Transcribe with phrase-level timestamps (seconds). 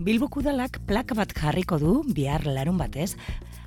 [0.00, 3.18] Bilboko udalak plaka bat jarriko du bihar larun batez,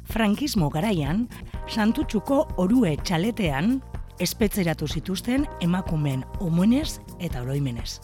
[0.10, 1.28] frankismo garaian,
[1.70, 3.76] santutxuko orue txaletean,
[4.18, 8.00] espetzeratu zituzten emakumen omenez eta oroimenez.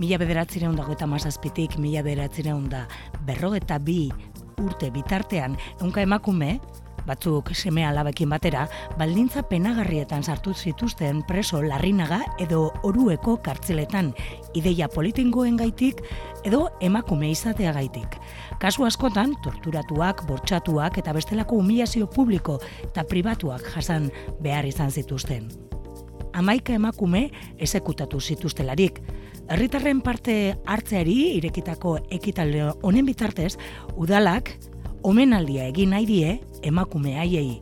[0.00, 2.86] Mila bederatzireun dago eta mazazpitik, mila bederatzireun da
[3.28, 4.08] berrogeta bi
[4.64, 6.54] urte bitartean, eunka emakume,
[7.04, 8.64] batzuk seme alabekin batera,
[8.98, 14.14] baldintza penagarrietan sartu zituzten preso larrinaga edo orueko kartzeletan,
[14.56, 16.00] ideia politingoen gaitik
[16.44, 18.18] edo emakume izatea gaitik.
[18.60, 24.10] Kasu askotan, torturatuak, bortxatuak eta bestelako humilazio publiko eta pribatuak jasan
[24.44, 25.48] behar izan zituzten.
[26.34, 29.00] Amaika emakume esekutatu zituztelarik.
[29.48, 33.54] Herritarren parte hartzeari irekitako ekitalde honen bitartez,
[33.96, 34.50] udalak
[35.02, 37.60] omenaldia egin nahi die emakume haiei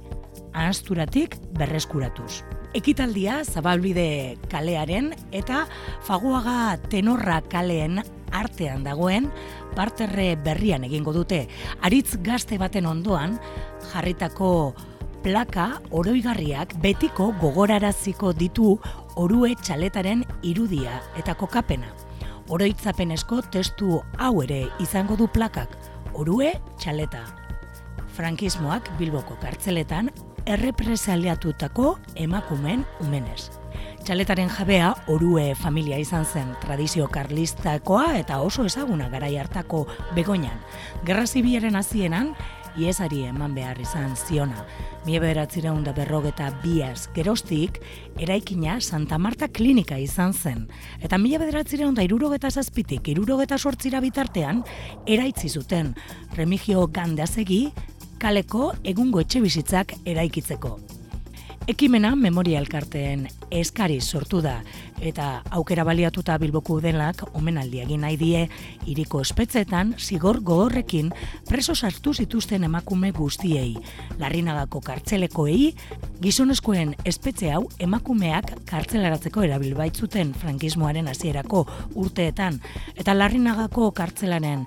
[0.52, 2.42] ahasturatik berreskuratuz.
[2.76, 5.66] Ekitaldia zabalbide kalearen eta
[6.06, 8.00] faguaga tenorra kaleen
[8.32, 9.28] artean dagoen
[9.76, 11.46] parterre berrian egingo dute.
[11.80, 13.38] Aritz gazte baten ondoan
[13.92, 14.74] jarritako
[15.22, 18.74] plaka oroigarriak betiko gogoraraziko ditu
[19.16, 21.92] orue txaletaren irudia eta kokapena.
[22.52, 25.78] Oroitzapenezko testu hau ere izango du plakak
[26.18, 27.22] orue txaleta.
[28.12, 30.10] Frankismoak Bilboko kartzeletan
[30.46, 33.61] errepresaliatutako emakumen umenez.
[34.02, 39.84] Txaletaren jabea orue familia izan zen tradizio karlistakoa eta oso ezaguna garai hartako
[40.16, 40.56] begoinan.
[41.06, 42.32] Gerra zibiaren hasieran
[42.74, 44.64] iesari eman behar izan ziona.
[45.06, 47.78] Mie beratzireun da berrogeta biaz gerostik,
[48.18, 50.64] eraikina Santa Marta klinika izan zen.
[50.98, 54.64] Eta mila bederatzireun da irurogeta zazpitik, irurogeta sortzira bitartean,
[55.06, 55.94] eraitzi zuten
[56.34, 57.68] remigio gandazegi,
[58.18, 61.01] kaleko egungo etxe bizitzak eraikitzeko.
[61.68, 64.56] Ekimena memoria elkarteen eskari sortu da
[64.98, 68.40] eta aukera baliatuta Bilboku denak omenaldi egin nahi die
[68.90, 71.12] iriko espetzetan zigor gogorrekin
[71.46, 73.76] preso sartu zituzten emakume guztiei.
[74.18, 75.70] Larrinagako kartzelekoei
[76.22, 82.58] gizonezkoen espetze hau emakumeak kartzelaratzeko erabil baitzuten frankismoaren hasierako urteetan
[82.96, 84.66] eta Larrinagako kartzelaren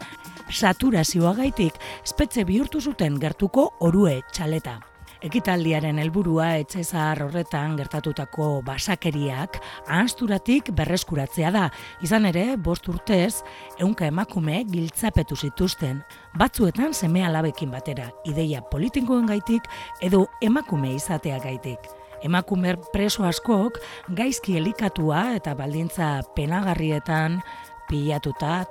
[0.49, 4.94] saturazioagaitik espetze bihurtu zuten gertuko orue txaleta.
[5.25, 11.63] Ekitaldiaren helburua etxe zahar horretan gertatutako basakeriak ahasturatik berreskuratzea da.
[12.05, 13.41] Izan ere, bost urtez,
[13.79, 16.03] ehunka emakume giltzapetu zituzten,
[16.37, 19.65] batzuetan seme alabekin batera, ideia politikoen gaitik
[20.05, 21.89] edo emakume izatea gaitik.
[22.21, 23.81] Emakumer preso askok
[24.17, 27.41] gaizki elikatua eta baldintza penagarrietan
[27.89, 28.65] pilatuta,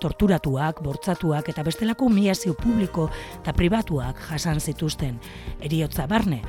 [0.00, 3.08] torturatuak, bortzatuak eta bestelako miazio publiko
[3.40, 5.20] eta pribatuak jasan zituzten.
[5.60, 6.40] Eriotza barne,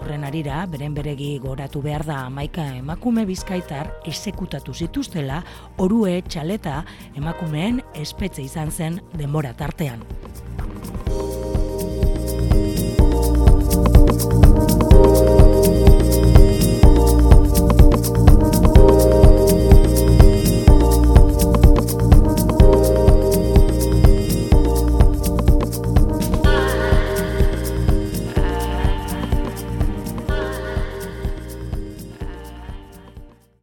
[0.00, 5.42] horren arira, beren beregi goratu behar da amaika emakume bizkaitar esekutatu zituztela,
[5.78, 6.82] orue txaleta
[7.16, 10.04] emakumeen espetze izan zen denbora tartean.